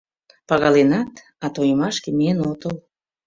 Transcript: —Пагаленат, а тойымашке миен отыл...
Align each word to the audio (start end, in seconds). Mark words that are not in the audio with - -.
—Пагаленат, 0.47 1.13
а 1.43 1.45
тойымашке 1.55 2.09
миен 2.17 2.39
отыл... 2.51 2.75